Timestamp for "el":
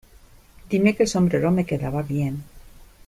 1.03-1.09